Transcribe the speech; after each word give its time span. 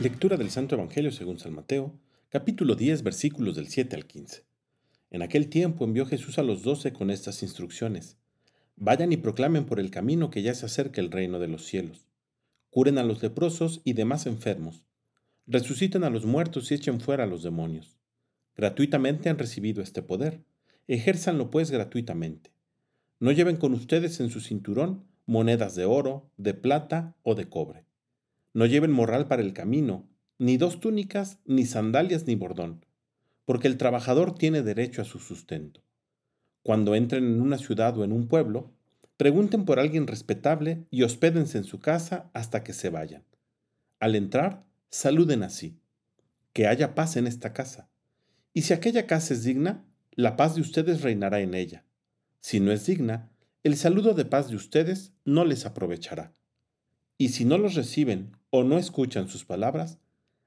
Lectura 0.00 0.36
del 0.36 0.50
Santo 0.50 0.76
Evangelio 0.76 1.10
según 1.10 1.40
San 1.40 1.52
Mateo, 1.52 1.92
capítulo 2.28 2.76
10, 2.76 3.02
versículos 3.02 3.56
del 3.56 3.66
7 3.66 3.96
al 3.96 4.06
15. 4.06 4.44
En 5.10 5.22
aquel 5.22 5.48
tiempo 5.48 5.84
envió 5.84 6.06
Jesús 6.06 6.38
a 6.38 6.44
los 6.44 6.62
doce 6.62 6.92
con 6.92 7.10
estas 7.10 7.42
instrucciones. 7.42 8.16
Vayan 8.76 9.12
y 9.12 9.16
proclamen 9.16 9.64
por 9.64 9.80
el 9.80 9.90
camino 9.90 10.30
que 10.30 10.42
ya 10.42 10.54
se 10.54 10.66
acerca 10.66 11.00
el 11.00 11.10
reino 11.10 11.40
de 11.40 11.48
los 11.48 11.64
cielos. 11.64 12.06
Curen 12.70 12.96
a 12.96 13.02
los 13.02 13.20
leprosos 13.24 13.80
y 13.82 13.94
demás 13.94 14.26
enfermos. 14.26 14.84
Resuciten 15.48 16.04
a 16.04 16.10
los 16.10 16.24
muertos 16.24 16.70
y 16.70 16.74
echen 16.74 17.00
fuera 17.00 17.24
a 17.24 17.26
los 17.26 17.42
demonios. 17.42 17.98
Gratuitamente 18.54 19.30
han 19.30 19.38
recibido 19.38 19.82
este 19.82 20.02
poder. 20.02 20.44
Ejérzanlo 20.86 21.50
pues 21.50 21.72
gratuitamente. 21.72 22.52
No 23.18 23.32
lleven 23.32 23.56
con 23.56 23.74
ustedes 23.74 24.20
en 24.20 24.30
su 24.30 24.38
cinturón 24.38 25.08
monedas 25.26 25.74
de 25.74 25.86
oro, 25.86 26.30
de 26.36 26.54
plata 26.54 27.16
o 27.24 27.34
de 27.34 27.48
cobre 27.48 27.87
no 28.54 28.66
lleven 28.66 28.92
morral 28.92 29.28
para 29.28 29.42
el 29.42 29.52
camino, 29.52 30.08
ni 30.38 30.56
dos 30.56 30.80
túnicas, 30.80 31.38
ni 31.44 31.66
sandalias, 31.66 32.26
ni 32.26 32.34
bordón, 32.34 32.84
porque 33.44 33.68
el 33.68 33.76
trabajador 33.76 34.34
tiene 34.34 34.62
derecho 34.62 35.02
a 35.02 35.04
su 35.04 35.18
sustento. 35.18 35.82
Cuando 36.62 36.94
entren 36.94 37.24
en 37.24 37.40
una 37.40 37.58
ciudad 37.58 37.96
o 37.98 38.04
en 38.04 38.12
un 38.12 38.28
pueblo, 38.28 38.72
pregunten 39.16 39.64
por 39.64 39.80
alguien 39.80 40.06
respetable 40.06 40.86
y 40.90 41.02
hospédense 41.02 41.58
en 41.58 41.64
su 41.64 41.80
casa 41.80 42.30
hasta 42.34 42.62
que 42.62 42.72
se 42.72 42.90
vayan. 42.90 43.24
Al 44.00 44.14
entrar, 44.14 44.64
saluden 44.90 45.42
así. 45.42 45.78
Que 46.52 46.66
haya 46.66 46.94
paz 46.94 47.16
en 47.16 47.26
esta 47.26 47.52
casa. 47.52 47.88
Y 48.54 48.62
si 48.62 48.72
aquella 48.72 49.06
casa 49.06 49.34
es 49.34 49.44
digna, 49.44 49.84
la 50.12 50.36
paz 50.36 50.54
de 50.54 50.60
ustedes 50.60 51.02
reinará 51.02 51.40
en 51.40 51.54
ella. 51.54 51.84
Si 52.40 52.60
no 52.60 52.72
es 52.72 52.86
digna, 52.86 53.30
el 53.64 53.76
saludo 53.76 54.14
de 54.14 54.24
paz 54.24 54.48
de 54.50 54.56
ustedes 54.56 55.12
no 55.24 55.44
les 55.44 55.66
aprovechará. 55.66 56.32
Y 57.20 57.30
si 57.30 57.44
no 57.44 57.58
los 57.58 57.74
reciben 57.74 58.36
o 58.50 58.62
no 58.62 58.78
escuchan 58.78 59.28
sus 59.28 59.44
palabras, 59.44 59.98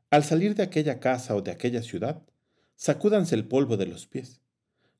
al 0.10 0.24
salir 0.24 0.56
de 0.56 0.64
aquella 0.64 1.02
casa 1.02 1.36
o 1.36 1.42
de 1.42 1.52
aquella 1.52 1.82
ciudad, 1.82 2.24
sacúdanse 2.78 3.36
el 3.36 3.46
polvo 3.46 3.76
de 3.76 3.88
los 3.88 4.08
pies. 4.08 4.40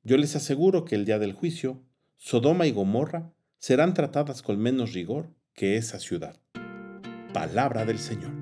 Yo 0.04 0.18
les 0.18 0.36
aseguro 0.36 0.84
que 0.84 0.96
el 0.96 1.06
día 1.06 1.18
del 1.18 1.32
juicio, 1.32 1.82
Sodoma 2.18 2.68
y 2.68 2.72
Gomorra 2.72 3.32
serán 3.58 3.94
tratadas 3.94 4.42
con 4.42 4.60
menos 4.60 4.92
rigor 4.92 5.34
que 5.54 5.78
esa 5.78 5.98
ciudad. 6.00 6.36
Palabra 7.34 7.86
del 7.86 8.00
Señor. 8.00 8.34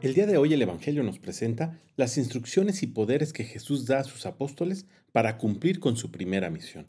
El 0.00 0.14
día 0.14 0.26
de 0.26 0.38
hoy 0.38 0.54
el 0.54 0.62
Evangelio 0.62 1.02
nos 1.02 1.18
presenta 1.18 1.78
las 1.96 2.16
instrucciones 2.16 2.82
y 2.82 2.86
poderes 2.86 3.34
que 3.34 3.44
Jesús 3.44 3.84
da 3.84 4.00
a 4.00 4.04
sus 4.04 4.24
apóstoles 4.24 4.86
para 5.12 5.36
cumplir 5.36 5.78
con 5.78 5.98
su 5.98 6.10
primera 6.10 6.48
misión 6.48 6.86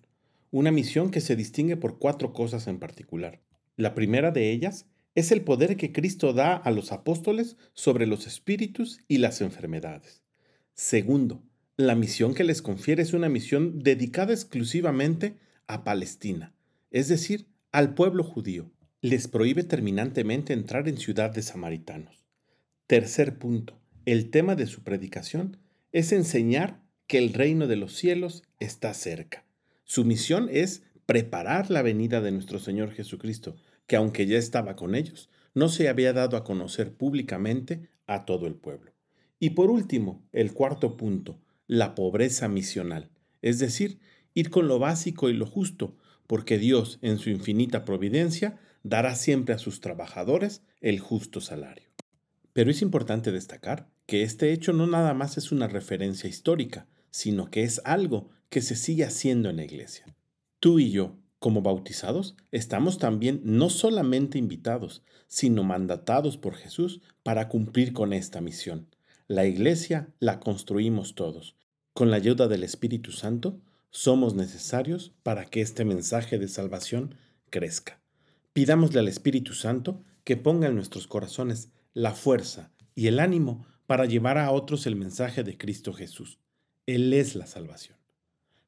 una 0.56 0.72
misión 0.72 1.12
que 1.12 1.20
se 1.20 1.36
distingue 1.36 1.76
por 1.76 2.00
cuatro 2.00 2.32
cosas 2.32 2.68
en 2.68 2.80
particular. 2.80 3.42
La 3.76 3.94
primera 3.94 4.32
de 4.32 4.52
ellas 4.52 4.86
es 5.14 5.34
el 5.34 5.42
poder 5.42 5.76
que 5.76 5.92
Cristo 5.92 6.32
da 6.32 6.56
a 6.56 6.72
los 6.72 6.94
apóstoles 6.94 7.58
sobre 7.74 8.08
los 8.08 8.26
espíritus 8.26 9.02
y 9.10 9.18
las 9.18 9.42
enfermedades. 9.42 10.24
Segundo, 10.74 11.44
la 11.76 11.94
misión 11.94 12.34
que 12.34 12.46
les 12.46 12.62
confiere 12.62 13.04
es 13.04 13.12
una 13.12 13.28
misión 13.28 13.80
dedicada 13.80 14.32
exclusivamente 14.32 15.36
a 15.68 15.84
Palestina, 15.84 16.54
es 16.90 17.10
decir, 17.10 17.48
al 17.74 17.94
pueblo 17.94 18.24
judío. 18.24 18.72
Les 19.02 19.28
prohíbe 19.28 19.66
terminantemente 19.66 20.54
entrar 20.54 20.88
en 20.88 20.96
ciudad 20.96 21.32
de 21.32 21.42
samaritanos. 21.42 22.30
Tercer 22.88 23.40
punto, 23.40 23.78
el 24.06 24.30
tema 24.30 24.56
de 24.56 24.68
su 24.68 24.84
predicación 24.84 25.58
es 25.92 26.14
enseñar 26.14 26.82
que 27.08 27.18
el 27.18 27.34
reino 27.34 27.68
de 27.68 27.76
los 27.76 27.94
cielos 27.94 28.44
está 28.62 28.94
cerca. 28.94 29.45
Su 29.86 30.04
misión 30.04 30.50
es 30.52 30.82
preparar 31.06 31.70
la 31.70 31.84
venida 31.84 32.20
de 32.20 32.32
nuestro 32.32 32.58
Señor 32.58 32.92
Jesucristo, 32.92 33.56
que 33.86 33.96
aunque 33.96 34.26
ya 34.26 34.38
estaba 34.40 34.76
con 34.76 34.96
ellos, 34.96 35.30
no 35.54 35.70
se 35.70 35.88
había 35.88 36.12
dado 36.12 36.38
a 36.38 36.44
conocer 36.44 36.94
públicamente 36.94 37.88
a 38.08 38.26
todo 38.26 38.48
el 38.48 38.56
pueblo. 38.56 38.92
Y 39.40 39.52
por 39.52 39.70
último, 39.70 40.28
el 40.32 40.54
cuarto 40.54 40.98
punto, 40.98 41.40
la 41.68 41.94
pobreza 41.94 42.48
misional, 42.48 43.12
es 43.44 43.60
decir, 43.60 44.00
ir 44.34 44.50
con 44.50 44.68
lo 44.68 44.80
básico 44.80 45.30
y 45.30 45.34
lo 45.34 45.46
justo, 45.46 45.96
porque 46.26 46.58
Dios, 46.58 46.98
en 47.04 47.20
su 47.20 47.30
infinita 47.30 47.86
providencia, 47.86 48.58
dará 48.82 49.16
siempre 49.16 49.54
a 49.54 49.60
sus 49.60 49.82
trabajadores 49.82 50.64
el 50.82 51.00
justo 51.00 51.42
salario. 51.42 51.90
Pero 52.54 52.72
es 52.72 52.82
importante 52.82 53.32
destacar 53.32 53.88
que 54.08 54.24
este 54.24 54.52
hecho 54.52 54.74
no 54.74 54.88
nada 54.88 55.14
más 55.14 55.38
es 55.38 55.52
una 55.52 55.68
referencia 55.68 56.28
histórica, 56.28 56.88
sino 57.12 57.52
que 57.52 57.64
es 57.64 57.82
algo 57.86 58.30
que 58.56 58.62
se 58.62 58.78
sigue 58.78 59.04
haciendo 59.04 59.50
en 59.50 59.58
la 59.58 59.66
iglesia. 59.66 60.06
Tú 60.62 60.80
y 60.80 60.90
yo, 60.90 61.18
como 61.40 61.62
bautizados, 61.62 62.38
estamos 62.54 63.00
también 63.00 63.42
no 63.44 63.70
solamente 63.70 64.38
invitados, 64.38 65.04
sino 65.28 65.66
mandatados 65.66 66.38
por 66.38 66.56
Jesús 66.56 67.02
para 67.22 67.50
cumplir 67.50 67.92
con 67.92 68.14
esta 68.14 68.40
misión. 68.40 68.88
La 69.28 69.46
iglesia 69.46 70.08
la 70.22 70.40
construimos 70.40 71.16
todos. 71.16 71.58
Con 71.94 72.12
la 72.12 72.16
ayuda 72.16 72.48
del 72.48 72.64
Espíritu 72.64 73.12
Santo, 73.12 73.60
somos 73.90 74.36
necesarios 74.36 75.12
para 75.22 75.44
que 75.44 75.60
este 75.60 75.84
mensaje 75.84 76.40
de 76.40 76.48
salvación 76.48 77.16
crezca. 77.50 78.00
Pidámosle 78.54 79.02
al 79.02 79.10
Espíritu 79.10 79.54
Santo 79.54 80.02
que 80.24 80.38
ponga 80.38 80.70
en 80.70 80.76
nuestros 80.76 81.08
corazones 81.08 81.68
la 81.94 82.14
fuerza 82.14 82.72
y 82.96 83.08
el 83.08 83.20
ánimo 83.20 83.68
para 83.86 84.06
llevar 84.06 84.38
a 84.38 84.50
otros 84.52 84.88
el 84.88 84.96
mensaje 84.96 85.44
de 85.44 85.58
Cristo 85.58 85.92
Jesús. 85.92 86.40
Él 86.86 87.12
es 87.12 87.36
la 87.36 87.48
salvación. 87.48 87.98